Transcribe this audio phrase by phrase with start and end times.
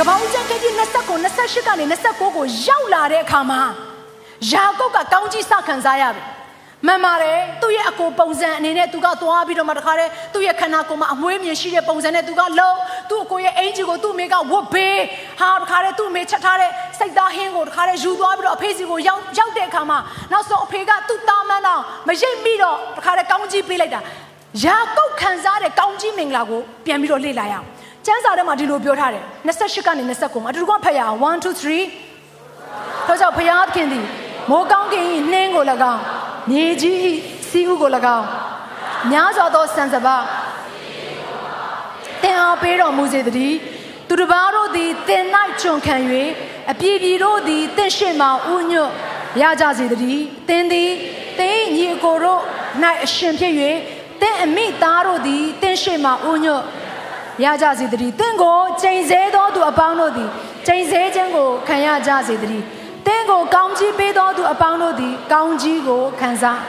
[0.00, 3.60] ကပောင်းကျန်းခကြီး29 28ကနေ29ကိုရောက်လာတဲ့အခါမှာ
[4.50, 6.22] ယာကုပ်ကကောင်းကြီးစခံစားရပြီ
[6.86, 12.72] မှန်ပါတယ်သူ့ရဲ့အကိုပုံစံအနေနဲ့သူကသွားပြီးတော့မှတခါတည်းသူ့ရဲ့ခန္ဓာကိုယ်မှာအမွှေးမြင်ရှိတဲ့ပုံစံနဲ့သူကလုံ
[13.10, 15.00] သူ့အကိုရဲ့အင်ဂျီကိုသူ့မိကဝတ်ပေး
[15.40, 19.98] ဟာတခါတည်းသူ့မိချက်ထားတဲ့စိတ်သားဟင်းကိုတခါတည်းယူသွားပြီးတော့အဖေစီကိုရောက်ရောက်တဲ့အခါမှာ
[20.32, 24.00] နောက်ဆုံးအဖေကသူ့သားမန်းတော့မရိပ်မိတော့တခါတည်းကောင်းကြီးပေးလိုက်တာ
[24.64, 27.66] ယာကုပ်ခံစားတဲ့ကောင်းကြီးမင်္ဂလာကိုပြန်ပြီးတော့လေ့လာရအောင်
[28.06, 34.06] ကျမ်းစာထဲမှာဒီလိုပြောထားတယ်28ကနေ29မှာအတူတူကဖတ်ရအောင်1 2 3ထို့ကြောင့်ဖယားခင်သည်
[34.50, 36.02] မိုးကောင်းကင်၏နှင်းကို၎င်း
[36.50, 36.96] မြေကြီး၏
[37.48, 38.26] စီးဥကို၎င်း
[39.10, 40.16] များစွာသောဆန်စပါ
[42.22, 43.56] တင်အောင်ပေးတော်မူစေတည်း
[44.08, 45.24] သူတစ်ပါးတို့သည်တင်၌
[45.60, 45.96] ကျွန်ခံ၍
[46.70, 48.90] အပြည့်ပြည်တို့သည်တင့်ရှိမှဥညွတ်
[49.42, 50.90] ရကြစေတည်းတင်းသည်
[51.38, 52.40] တင်းညီအကိုတို့၌
[53.04, 53.52] အရှင်ဖြစ်၍
[54.20, 56.62] တင်းအမိသားတို့သည်တင့်ရှိမှဥညွတ်
[57.43, 60.29] ရကြစေတည်းတင့်ကိုချိန်ဆသောသူအပေါင်းတို့သည်
[60.67, 62.65] ချိန်ဆခြင်းကိုခံရကြစေတည်း
[63.07, 66.59] တင့်ကိုကောင်းကြီးပေးသောသူအပေါင်းတို့သည်ကောင်းကြီးကိုခံစား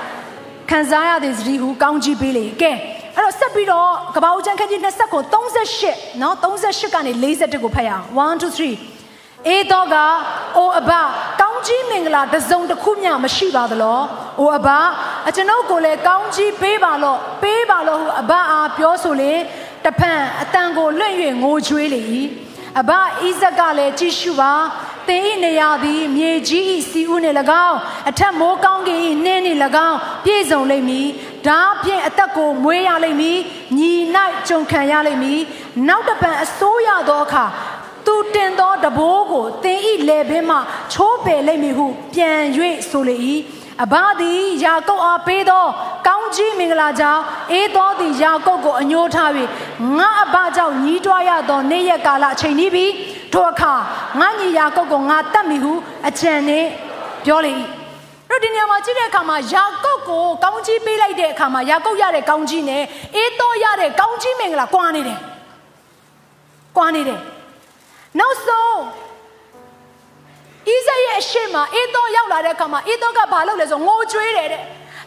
[0.71, 2.73] ခံစားရသည်စည်းဟုကောင်းကြီးပေးလေကဲ
[3.17, 9.97] အဲ့တော့ဆက်ပြီးတော့ကပောက်ကျန်ခက်ကြီး20ကို38เนาะ38ကနေ41ကိုဖတ်ရအောင်1 2 3အေတော့က
[10.57, 10.91] အိုအဘ
[11.41, 14.01] ကောင်းကြီးမင်္ဂလာတစုံတစ်ခုမျှမရှိပါသလော
[14.41, 14.69] အိုအဘ
[15.29, 19.33] အကျွန်ုပ်ကိုလည်းကောင်းကြီးပေးပါလော့ပေးပါလော့ဟုအဘအားပြောဆိုလေ
[19.88, 22.02] တဖန်အတန်ကိုလွင့်၍ငိုကြွေးလေ၏
[22.80, 23.00] အဘဣ
[23.40, 24.54] ဇက်ကလည်းကြည့်ရှုပါ
[25.08, 27.80] သင်၏နေရာသည်မြေကြီး၏စီဦးနှင့်၎င်း
[28.10, 31.08] အထက်မိုးကောင်းကင်၏နှင်းနှင့်၎င်းပြည့်စုံလိမ့်မည်
[31.48, 33.40] ဒါဖြင့်အသက်ကိုမွေးရလိမ့်မည်
[33.78, 33.92] ညီ၌
[34.48, 35.40] ကြုံခံရလိမ့်မည်
[35.88, 37.46] နောက်တပံအစိုးရသောအခါ
[38.06, 40.58] သူတင်သောတဘိုးကိုသင်၏လေဘင်းမှ
[40.94, 42.40] ချိုးပယ်လိမ့်မည်ဟုပြန်၍
[42.90, 43.16] ဆိုလေ၏
[43.84, 45.66] အဘသည်ယာကုပ်အားပေးသော
[46.08, 47.22] ကောင်းကြီးမင်္ဂလာကြောင့်
[47.52, 49.32] အေးသောသည်ယာကုပ်ကိုအညှိုးထား၍
[49.98, 52.92] ငါအဘကြောင့်ညီးတွားရသောနေ့ရက်ကာလအချိန်ဤပြီး
[53.34, 53.74] ထိုအခါ
[54.20, 55.74] ငါညီယာကုပ်ကိုငါတတ်မိဟု
[56.08, 56.68] အကြံနှင့်
[57.26, 57.52] ပြောလေ၏
[58.30, 62.84] တို့ဒီနေရာမှာကြည့်တဲ့အခါမှာယာကုပ်ကိုကောင်းကြီးပေးလိုက်တဲ့အခါမှာယာကုပ်ရတဲ့ကောင်းကြီးနဲ့
[63.16, 65.20] အေးသောရတဲ့ကောင်းကြီးမင်္ဂလာကွာနေတယ်
[66.78, 67.20] ကွာနေတယ်
[68.20, 68.78] နောက်ဆုံး
[70.68, 74.64] ဣဇရဲ့အရှိမအေးသောရောက်လာတဲ့အခါမှာအေးသောကဘာလုပ်လဲဆိုငိုကြွေးတယ်တဲ့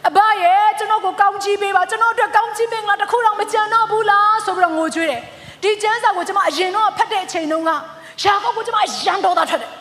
[0.07, 5.21] အဘရဲ့ကျွန်တော်ကိုကောင်းကြီးပေးပါကျွန်တော်အတွက်ကောင်းကြီးမင်္ဂလာတစ်ခုတော့မကြံတော့ဘူးလားဆိုပြီးတော့ငိုကြွေးတယ်
[5.63, 7.69] ဒီကျမ်းစာကိုကျွန်မအရင်တော့ဖတ်တဲ့အချိန်တုန်းက
[8.23, 9.71] ယာကုပ်ကိုကျွန်မရန်တော်တာထွက်တယ်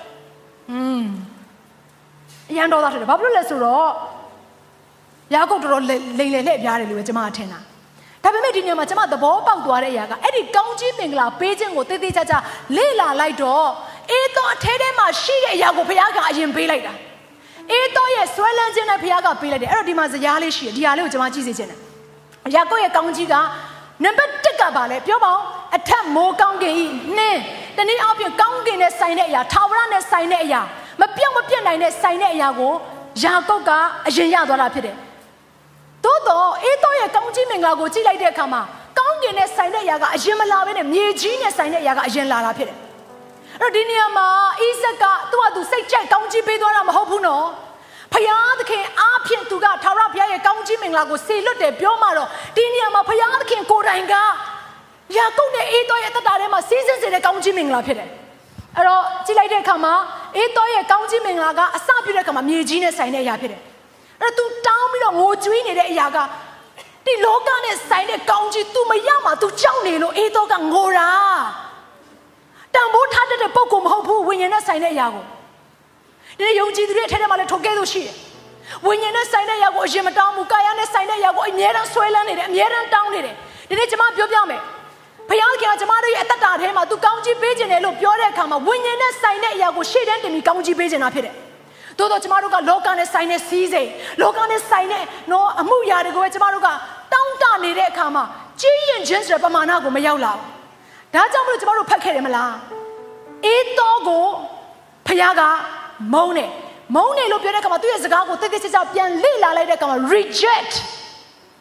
[0.71, 1.05] อืม
[2.57, 3.89] ရန်တော်တာထွက်တယ်ဘာဖြစ်လို့လဲဆိုတော့
[5.35, 7.61] ယာကုပ်တော်တော်လိမ်လည်လှည့်ပြားတယ်လို့ပဲကျွန်မထင်တာ
[8.25, 12.39] ဒါပေမဲ့ဒီနေရာမှာကျွန်မသဘောပေါက်သွားတဲ့အရာကအဲ့ဒီကောင်းကြီးမင်္ဂလာပေးခြင်းကိုတေးသေးချာချာ
[12.77, 13.67] လေ့လာလိုက်တော့
[14.11, 16.93] အေးတော့အထဲထဲမှာရှိတဲ့အရာကိုဘုရားကအရင်ပေးလိုက်တာ
[17.71, 21.79] အေးတော့ရဲ့ဆွဲလန်းခြင်းနဲ့ဘုရားကပေးလိုက်တယ်အဲ့တော့ဒီမှာဇရားလေးရှိတယ်ဒီဟာလေးကိုကျွန်မကြည့်စေချင်တယ်
[22.55, 23.35] ယာကုပ်ရဲ့ကောင်းကြီးက
[24.05, 25.41] နံပါတ်1ကပါလဲပြောပါဦး
[25.77, 26.85] အထက်မိုးကောင်းကင်ဤ
[27.17, 27.41] နှင်း
[27.77, 30.61] တနည်းအားဖြင့်ကောင်းကင်နဲ့ဆိုင်တဲ့အရာထာဝရနဲ့ဆိုင်တဲ့အရာ
[31.01, 32.73] မပြောင်းမပြတ်နိုင်တဲ့ဆိုင်တဲ့အရာကို
[33.23, 33.71] ယာကုပ်က
[34.09, 34.97] အရင်ရသွားတာဖြစ်တယ်
[36.05, 38.63] သို့တော့အေးတော့ရဲ့ကောင်းကြီးမင်္ဂလာကိုကြည့်လိုက်တဲ့အခါမှာ
[38.99, 42.90] ကောင်းကင်နဲ့ဆိုင်တဲ့အရာကအရင်မလာဘဲနဲ့မြေကြီးနဲ့ဆိုင်တဲ့အရာကအရင်လာတာဖြစ်တယ်အဲ့
[43.62, 44.28] တော့ဒီနေရာမှာ
[44.62, 47.46] ဣဇက်ကသူ့ဟာသူစိတ်ကြိုက်ကောင်းကြီးပေးသွားတာမဟုတ်ဘူးနော်
[48.14, 54.14] ဖယားသခင်အားဖြင့်သူကထာဝရဘုရားရဲ့ကောင်းကြီးမင်္ဂလာကိုစေလွတ်တယ်ပြောမှတော့ဒီနေရာမှာဖယားသခင်ကိုယ်တိုင်က
[55.18, 58.10] ယာကုပ်နဲ့အေးတော်ရဲ့တက်တာထဲမှာစီးစင်းစေတဲ့ကောင်းကြီးမင်္ဂလာဖြစ်တယ်
[58.76, 59.94] အဲ့တော့ကြည့်လိုက်တဲ့အခါမှာ
[60.36, 63.62] အေးတော်ရဲ့ကောင်းကြီးမင်္ဂလာကအစပြုတဲ့အခါမှာမြေကြီးနဲ့ဆိုင်တဲ့အရာဖြစ်တယ်
[64.22, 66.18] အဲ့တော့ तू တောင်းပြီးတော့ငိုကြွေးနေတဲ့အရာက
[67.06, 71.10] ဒီလောကနဲ့ဆိုင်တဲ့ကောင်းကြီး तू မရမှာ तू ကြောက်နေလို့အေးတော်ကငိုတာ
[72.75, 75.25] တန်ဖိုးထားတဲ့ပုံကိုမဟုတ်ဘူးဝိညာဉ်နဲ့ဆိုင်တဲ့အရာကို
[76.39, 78.17] ဒီယုံကြည်သူတွေအထက်ထဲမှာလည်းထိုကဲ့သို့ရှိတယ်
[78.87, 83.35] ဝိညာဉ်နဲ့ဆိုင်တဲ့အရာကိုအရင်မတောင်းဘူးကာယနဲ့ဆိုင်တဲ့အရာကိုအမြဲတမ်းဆွဲလန်းနေတယ်အမြဲတမ်းတောင်းနေတယ်
[83.69, 84.61] ဒီနေ့ကျွန်မပြောပြမယ်
[85.29, 91.35] ဘုရားခင်ကကျွန်မတို့ရဲ့အသက်တာထဲမှာ तू ကောင်းကြီးပေးခြင်းတယ်လို့ပြောတဲ့အခါမှာဝိညာဉ်နဲ့ဆိုင်တဲ့အရာကိုရှေ့တန်းတင်ပြီးကောင်းကြီးပေးခြင်းတာဖြစ်တယ်
[91.99, 93.89] သို့တော့ကျမတို့ကလောကနဲ့ဆိုင်တဲ့စီးစိမ်
[94.23, 96.69] လောကနဲ့ဆိုင်တဲ့နော်အမှုရာတွေကိုပဲကျမတို့က
[97.13, 98.25] တောင်းတနေတဲ့အခါမှာ
[98.61, 100.60] ကြီးရင်ချင်းဆိုတဲ့ပမာဏကိုမရောက်လာဘူး
[101.15, 102.55] ဒါကြောင့်မလို့ကျမတို့ဖတ်ခဲ့တယ်မလား
[103.47, 104.27] အေးတော့ကို
[105.07, 105.43] ဖခင်က
[106.15, 106.51] မုန်းတယ်
[106.95, 110.75] မုန်းတယ်လို့ပြောတဲ့အခါမှာသူ့ရဲ့စကားကိုတိတ်တိတ်ချာချာပြန်လေ့လာလိုက်တဲ့အခါမှာ reject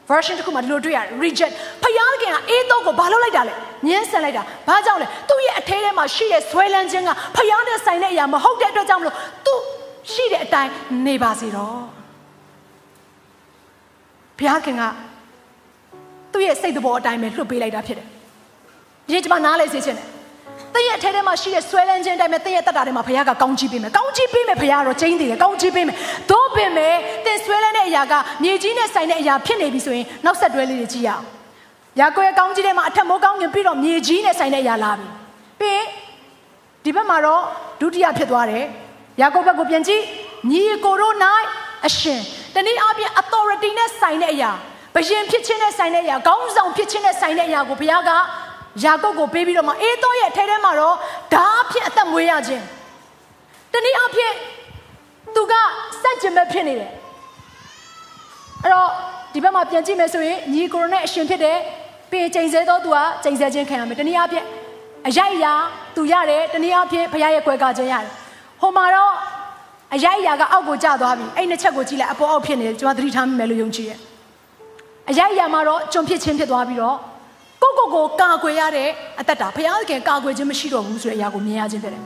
[0.10, 1.54] version တစ်ခုမှာဒီလိုတွေ့ရတယ် reject
[1.84, 3.54] ဖယားခင်ကအေးတော့ကိုဘာလုပ်လိုက်တာလဲ
[3.88, 9.54] ညှင်းဆန်လိုက်တာဘာကြောင့်လဲသူ့ရဲ့အထဲထဲမှာရှိတဲ့ဆွဲလန်းခြင်းကဖယားနဲ့ဆိုင်တဲ့အရာမဟုတ်တဲ့အတွက်ကြောင့်မလို့သူ
[10.12, 10.72] ရှိတဲ့အတိုင်း
[11.06, 11.80] နေပါစေတော့
[14.38, 14.84] ဘုရားခင်က
[16.34, 18.08] သူ့ရဲ့စိတ်တော်အတိုင်းပဲလွှတ်ပေးလိုက်တာဖြစ်တယ်
[19.10, 20.08] ဒီနေ့ကျွန်မနားလဲစေချင်တယ်
[20.74, 25.98] သင်ရဲ့အထဲထဲမှာရှိတဲ့ဆွဲလန်းခြင်းအတိုင်းပဲသင်ရဲ့တက်တာထဲမှာဘုရားကကောင်းချီးပေးမယ်ကောင်းချီးပေးမယ်ဘုရားကတော့ကျင်းသေးတယ်ကောင်းချီးပေးမယ်
[26.30, 26.96] သို့ပင်မဲ့
[27.26, 28.14] သင်ဆွဲလန်းတဲ့အရာက
[28.44, 31.24] မြေကြီးနဲ့ဆိုင်တဲ့အရာဖြစ်နေပြီဆိုရင်နောက်ဆက်တွဲလေးတွေကြည့်ရအောင်
[32.00, 35.08] ယာကိုရဲ့ကောင်းကြီးထဲမှာအထက်မိုးကောင်းငင်ပြီးတော့မြေကြီးနဲ့ဆိုင်တဲ့အရာလာပြီ
[35.60, 35.84] ပြီး
[36.84, 37.44] ဒီဘက်မှာတော့
[37.82, 38.66] ဒုတိယဖြစ်သွားတယ်
[39.22, 40.04] ယာကိုဘက်ကိုပြန်ကြည့်
[40.52, 41.16] ညီကိုတို့၌
[41.88, 42.22] အရှင်
[42.56, 44.52] တနည်းအားဖြင့် authority နဲ့ဆိုင်တဲ့အရာ
[44.96, 48.12] ဘယင်ဖြစ်ခြင်းနဲ့ဆိုင်တဲ့အရာခေါင်းဆောင်ဖြစ်ခြင်းနဲ့ဆိုင်တဲ့အရာကိုဘုရားက
[48.84, 50.96] ယာကုပ်ကိုပေးပြီးတော့မှအေးတော့ရဲ့အထဲထဲမှာတော့
[51.34, 52.64] ဓာအဖြစ်အသက်မွေးရခြင်း
[53.74, 54.34] တနည်းအားဖြင့်
[55.36, 55.54] သူက
[56.02, 56.92] စက်ကျင်မဲ့ဖြစ်နေတယ်
[58.64, 58.90] အဲ့တော့
[59.34, 61.58] ဒီဘက်မှာပြန်ကြည့်မယ်ဆိုရင်ညီကိုရိုနဲ့အရှင်ဖြစ်တဲ့
[62.12, 64.46] ပေချိန်ဆဲတော့သူကချိန်ဆဲခြင်းခံရမယ်တနည်းအားဖြင့်
[65.08, 65.54] အရိုက်ရာ
[65.96, 68.12] သူရတယ်တနည်းအားဖြင့်ဘုရားရဲ့ကွယ်ကာခြင်းရတယ်
[68.62, 69.14] ဟိုမှာတော့
[69.96, 74.00] အရိုက်ရာကအောက်ကိုကျသွားပြီအဲ့နှစ်ချက်ကိုကြည့်လိုက်အပေါ်အောက်ဖြစ်နေတယ်ကျွန်မသတိထားမိမယ်လို့ယုံကြည်ရဲ့
[75.10, 76.98] အရိုက်ရာမှာတော့ကျွန်ဖြစ်ခြင်းဖြစ်သွားပြီးတော့
[77.94, 78.90] ကိုကိုကိုကာကွယ်ရတဲ့
[79.20, 82.04] အသက်တာဘုရားသခင်ကာကွယ်ခြင်းမရှိတော့ဘူးဆိုတဲ့အရာကိုမြင်ရခြင်းဖြစ်တယ်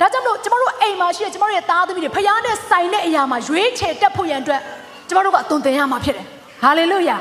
[0.00, 4.60] ဒါကြောင့်မလို့ကျမတို့အိမ်မှာရှိတဲ့ကျမတို့ရဲ့သားသမီးတွေဖခင်နဲ့ဆိုင်တဲ့အရာမှာရွေးချယ်တက်ဖို့ရန်အတွက်
[5.08, 6.26] ကျမတို့ကအသွင်သင်ရမှာဖြစ်တယ်။
[6.62, 7.16] ဟာလေလုယာ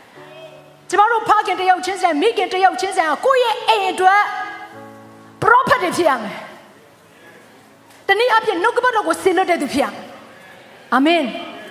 [0.90, 4.20] ။ကျမတို့ဖခင်တယောက်ချင်းစံမိခင်တယောက်ချင်းစံကိုယ့်ရဲ့အိမ်အတွက်
[5.42, 6.36] prophet တွေဖြစ်ရမယ်။
[8.08, 10.04] တနည်းအားဖြင့်နှုတ်ကပတ်တော်ကိုဆင်လွတ်တဲ့သူဖြစ်ရမယ်။
[10.94, 11.22] အာမင်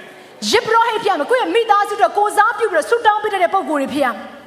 [0.51, 4.25] ။ယေဘရဟိဖြစ်ရမယ်။ကိုယ့်ရဲ့မိသားစုအတွက်ကိုစားပြုပြီးတော့ဆုတောင်းပေးတဲ့ပုံကိုယ်တွေဖြစ်ရမယ်။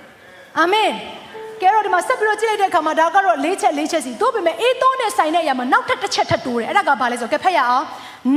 [0.58, 0.90] အာမင်။
[1.62, 7.84] ကဲတော့ဒီမှာဆက်ပြီးတော့ကြည့်လိုက်တဲ့အခါမှာဒါကတော့၄ချက်၄ချက်စီတို့ပေမဲ့အေးသုံးနဲ့ဆိုင်တဲ့အရာမှာနောက်ထပ်တစ်ချက်ထပ်တိုးတယ်အဲ့ဒါကဘာလဲဆိုတော့ကဲဖတ်ရအောင်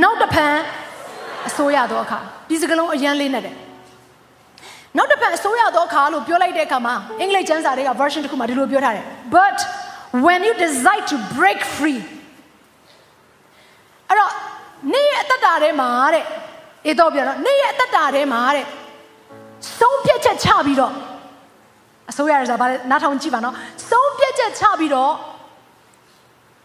[0.03, 0.55] နောက်တစ်ဖန်
[1.47, 2.19] အစိုးရသောအခါ
[2.49, 3.55] ဒီစကလုံးအရန်လေးနဲ့တယ်
[4.97, 9.05] နောက်တစ်ဖန်အစိုးရသောအခါလို့ပြောလိုက်တဲ့အခါမှာအင်္ဂလိပ်ကျမ်းစာတွေက version တစ်ခုမှာဒီလိုပြောထားတယ်
[9.37, 9.57] but
[10.25, 12.01] when you decide to break free
[14.09, 14.31] အဲ့တော့
[14.93, 16.25] နေ့ရဲ့အသက်တာထဲမှာတဲ့
[16.85, 18.65] အေးတော့ပြောတော့နေ့ရဲ့အသက်တာထဲမှာတဲ့
[19.79, 20.93] ဆုံးဖြတ်ချက်ချပြီးတော့
[22.09, 23.55] အစိုးရရစားဗါလဲနားထောင်ကြည့်ပါနော်
[23.89, 25.11] ဆုံးဖြတ်ချက်ချပြီးတော့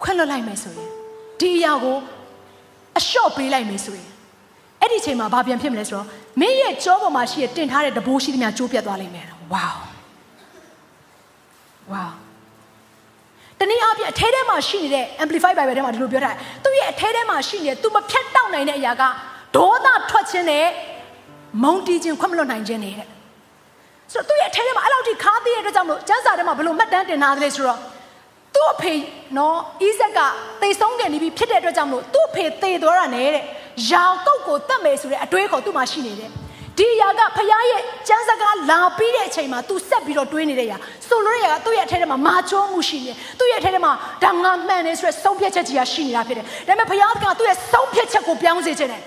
[0.02, 0.88] ခွင့်လွှတ်လိုက်မယ်ဆိုရင်
[1.40, 1.96] ဒီအရာကို
[2.98, 4.08] အလျှော့ပေးလိုက်မယ်ဆိုရင်
[4.80, 6.06] အဲ့ဒီအချိန်မှာဘာပြန်ဖြစ်မလဲဆိုတော့
[6.40, 9.68] မင်းရဲ့ကြောပေါ်မှာရှိတဲ့တင်ထားတဲ့တဘိုးရှိသမျှကျိုးပြတ်သွားလိမ့်မယ်ဝေါ
[11.92, 12.06] ဝေါ
[13.58, 19.02] တနည်းအားဖြင့်အထဲထဲမှာရှိနေတဲ့ amplify bible ထဲမှာဒီလိုပြောထားတယ်သူ့ရဲ့အထဲထဲမှာရှိနေတဲ့သူမဖြတ်တောက်နိုင်တဲ့အရာက
[19.56, 20.66] ဒေါသထွက်ခြင်းနဲ့
[21.62, 23.08] မုန်းတီးခြင်းခွင့်မလွတ်နိုင်ခြင်းနေတဲ့
[24.13, 27.79] ဆိုတော့သူ့ရဲ့အထဲထဲမှာအဲ့လောက်ထိခါသေးတဲ့အတွက်ကြောင့်မို့ကျမ်းစာထဲမှာဘယ်လိုမှတ်တမ်းတင်ထားသလဲဆိုတော့
[28.55, 28.93] သူ့အဖေ
[29.37, 30.19] နော်ဣဇက်က
[30.61, 33.43] သေဆုံးခဲ့နေပြီဖြစ်တဲ့အတွက်ကြောင့်မို့သူ့အဖေသေသွားတာနဲ့တဲ့
[33.89, 36.31] ယာကုပ်ကိုတတ်မယ်ဆိုတဲ့အတွေးခေါ်သူ့မှာရှိနေတယ်
[36.77, 43.91] ဒီຢာကဖခင်ရဲ့ကျမ်းစကားလာပြီးတဲ့အချိန်မှာ तू ဆက်ပြီးတော့တွေးနေတဲ့ຢာဆိုလိုတဲ့ຢာကသူ့ရဲ့အထက်ထဲမှာမာချိုးမှုရှိနေသူ့ရဲ့အထက်ထဲမှာ
[44.23, 49.01] ဒါငါမှန်နေဆိုတဲ့ဆုံးဖြတ်ချက်ကြီးကရှိနေတာဖြစ်တယ်ဒါပေမဲ့ဖခင်ကသူ့ရဲ့ဆုံးဖြတ်ချက်ကိုပြောင်းစေခြင်းနဲ့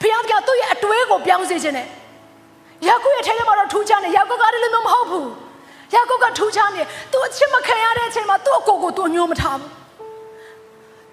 [0.00, 1.86] ဖခင်ကသူ့ရဲ့အတွေးကိုပြောင်းစေခြင်းနဲ့
[2.87, 5.29] ယာကုပ်ရဲ့အထက်ထဲမှာတော့ထူးခြားနေယာကုပ်ကလည်းလည်းမဟုတ်ဘူး
[5.95, 6.81] ယာကုပ်ကထူးခြားနေ
[7.11, 9.71] သူအချစ်မခံရတဲ့အချိန်မှာသူ့အကိုကိုသူညှိုးမထားဘူး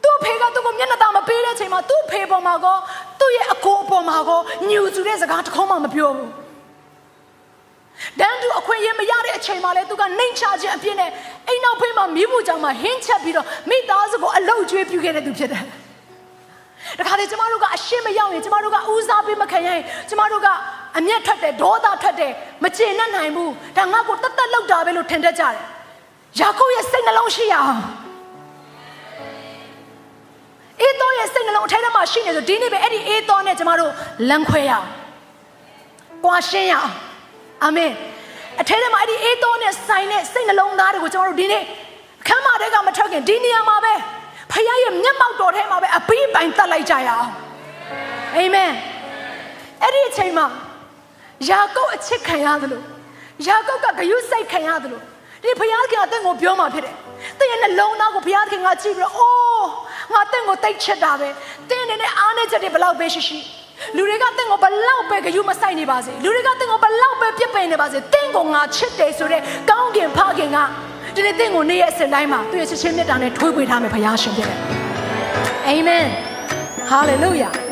[0.02, 2.76] သူ့ဖေကသူ့ကိုမျက်နှာသာမပေးတဲ့အချိန်မှာသူ့ဖေပေါ်မှာကော
[3.20, 6.30] သူ့ရဲ့အကိုအပေါ်မှာကောညှူစုတဲ့စကားတစ်ခုမှမပြောဘူး
[8.20, 11.10] တန်တူအခွင့်အရေးမရတဲ့အချိန်မှာလဲသူကနှိမ်ချခြင်းအပြစ်နဲ့
[11.48, 15.64] အိမ်နောက်ဖေးမှာမိဖို့ကြောင့်မှဟင်းချက်ပြီးတော့မိသားစုကိုအလုတ်ကျွေးပြုခဲ့တဲ့သူဖြစ်တယ်
[16.98, 20.48] တခါလေကျမတို့ကအရှင်းမရောက်ရင်ကျမတို့ကဦးစားပေးမခံရင်ကျမတို့က
[20.98, 22.32] အမျက်ထွက်တယ်ဒေါသထွက်တယ်
[22.62, 25.56] မကျေနပ်နိုင်ဘူးဒါငါ့ကိုတတ်တတ်လောက်တာပဲလို့ထင်တတ်ကြတယ်
[26.38, 27.80] ယာကုပ်ရဲ့စိတ်နှလုံးရှိရအောင်
[30.80, 33.92] အေးတော်ရဲ့စိတ်နှလုံးအထဲထဲမှာရှိနေဆိုဒီနေ့ပဲအဲ့ဒီအေးတော်နဲ့ကျမတို့
[34.28, 34.86] လမ်းခွဲရအောင်။
[36.24, 36.90] ကွာရှင်းရအောင်။
[37.64, 37.92] အာမင်။
[38.60, 41.64] အထဲထဲမှာအဲ့ဒီအေးတော်နဲ့ဆိုင်တဲ့စိတ်နှလုံးသားတွေကိုကျမတို့ဒီနေ့
[42.22, 43.94] အခမ်းမာတဲ့ကမထွက်ခင်ဒီနေရာမှာပဲ
[44.52, 47.28] ဖခင်ရဲ့မျက်မှောက်တော်ထဲမှာပဲအပင်းပိုင်တက်လိုက်ကြရအောင်။
[48.36, 48.70] အာမင်။
[49.82, 50.46] အဲ့ဒီအချိန်မှာ
[51.48, 52.82] ယာကုပ်အချစ်ခံရသလို
[53.46, 55.00] ယာကုပ်ကဂယုစိတ်ခံရသလို
[55.42, 56.94] ဒီဘုရားခင်ကတင့်ကိုပြောมาဖြစ်တယ်။
[57.38, 59.68] တင့်ရဲ့နှလုံးသားကိုဘုရားခင်ကကြည့်ပြီးတော့အိုး
[60.12, 61.28] ငါတင့်ကိုတိတ်ချစ်တာပဲ။
[61.70, 63.38] တင့်နေနဲ့အားနေချက်တွေဘလောက်ပဲရှိရှိ
[63.96, 70.58] လူတွေကတင့်ကိုဘလောက်ပဲဂယုမဆိုင်နေပါစေ။လူတွေကတင့်ကိုဘလောက်ပဲပြစ်ပင်နေပါစေ။တင့်ကိုငါချစ်တယ်ဆိုတဲ့ကောင်းကင်ဖခင်က
[71.14, 74.58] ဒီနေ့တင့်ကိုနေ့ရက်စင်တိုင်းမှာသူ့ရဲ့ချစ်ချင်းမြတ်တာနဲ့ထွေးပွေထားမယ်ဘုရားရှင်ဖြစ်တယ်။
[75.68, 76.04] အာမင်။
[76.88, 77.50] ဟာလေလုယာ။